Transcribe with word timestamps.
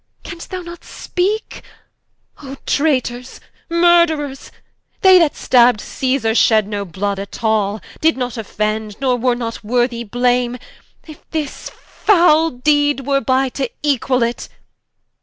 Can'st 0.23 0.49
thou 0.49 0.61
not 0.63 0.83
speake? 0.83 1.61
O 2.41 2.57
Traitors, 2.65 3.39
Murtherers! 3.69 4.49
They 5.01 5.19
that 5.19 5.35
stabb'd 5.35 5.79
Cæsar, 5.79 6.35
shed 6.35 6.67
no 6.67 6.85
blood 6.85 7.19
at 7.19 7.43
all: 7.43 7.79
Did 7.99 8.17
not 8.17 8.35
offend, 8.35 8.99
nor 8.99 9.15
were 9.15 9.35
not 9.35 9.63
worthy 9.63 10.03
Blame, 10.03 10.57
If 11.05 11.29
this 11.29 11.69
foule 11.69 12.49
deed 12.49 13.01
were 13.05 13.21
by, 13.21 13.49
to 13.49 13.69
equall 13.83 14.23
it. 14.23 14.49